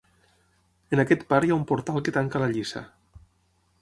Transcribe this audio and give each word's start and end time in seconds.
En 0.95 1.01
aquest 1.03 1.25
part 1.33 1.47
hi 1.47 1.53
ha 1.53 1.57
un 1.59 1.67
portal 1.73 2.03
que 2.07 2.17
tanca 2.19 2.45
la 2.45 2.49
lliça. 2.55 2.87